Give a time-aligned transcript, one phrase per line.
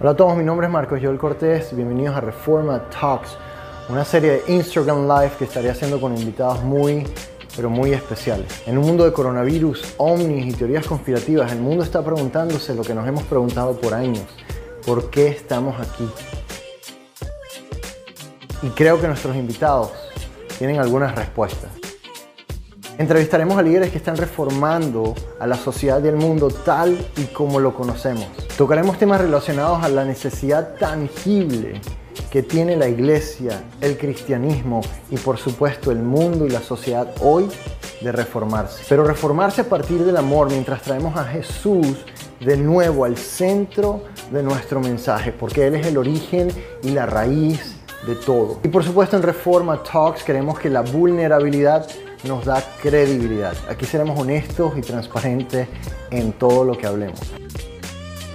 [0.00, 3.38] Hola a todos, mi nombre es Marcos Joel Cortés, bienvenidos a Reforma Talks,
[3.88, 7.06] una serie de Instagram Live que estaré haciendo con invitados muy,
[7.54, 8.64] pero muy especiales.
[8.66, 12.92] En un mundo de coronavirus, ovnis y teorías conspirativas, el mundo está preguntándose lo que
[12.92, 14.26] nos hemos preguntado por años,
[14.84, 16.10] ¿por qué estamos aquí?
[18.62, 19.92] Y creo que nuestros invitados
[20.58, 21.83] tienen algunas respuestas.
[22.96, 27.58] Entrevistaremos a líderes que están reformando a la sociedad y el mundo tal y como
[27.58, 28.28] lo conocemos.
[28.56, 31.80] Tocaremos temas relacionados a la necesidad tangible
[32.30, 37.48] que tiene la iglesia, el cristianismo y por supuesto el mundo y la sociedad hoy
[38.00, 38.84] de reformarse.
[38.88, 41.96] Pero reformarse a partir del amor mientras traemos a Jesús
[42.38, 46.48] de nuevo al centro de nuestro mensaje, porque Él es el origen
[46.84, 47.74] y la raíz
[48.06, 48.60] de todo.
[48.62, 51.88] Y por supuesto en Reforma Talks queremos que la vulnerabilidad
[52.24, 53.54] nos da credibilidad.
[53.68, 55.68] Aquí seremos honestos y transparentes
[56.10, 57.20] en todo lo que hablemos.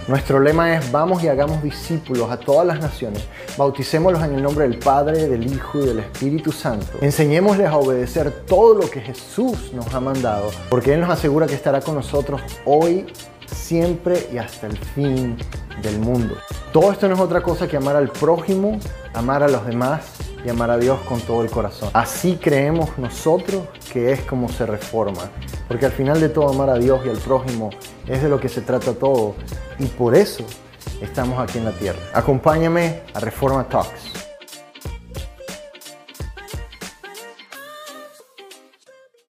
[0.08, 4.68] Nuestro lema es vamos y hagamos discípulos a todas las naciones, bauticémoslos en el nombre
[4.68, 6.98] del Padre, del Hijo y del Espíritu Santo.
[7.02, 11.54] Enseñémosles a obedecer todo lo que Jesús nos ha mandado, porque Él nos asegura que
[11.54, 13.06] estará con nosotros hoy,
[13.46, 15.38] siempre y hasta el fin
[15.84, 16.36] del mundo.
[16.74, 18.80] Todo esto no es otra cosa que amar al prójimo,
[19.14, 21.90] amar a los demás y amar a Dios con todo el corazón.
[21.94, 25.30] Así creemos nosotros que es como se reforma.
[25.68, 27.70] Porque al final de todo amar a Dios y al prójimo
[28.08, 29.36] es de lo que se trata todo.
[29.78, 30.44] Y por eso
[31.02, 32.00] estamos aquí en la tierra.
[32.14, 34.19] Acompáñame a Reforma Talks.